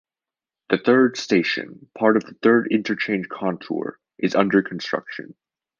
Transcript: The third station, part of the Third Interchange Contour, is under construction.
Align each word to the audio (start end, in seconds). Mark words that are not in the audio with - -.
The 0.71 0.79
third 0.79 1.15
station, 1.17 1.87
part 1.95 2.17
of 2.17 2.23
the 2.25 2.33
Third 2.41 2.69
Interchange 2.71 3.29
Contour, 3.29 3.99
is 4.17 4.33
under 4.33 4.63
construction. 4.63 5.35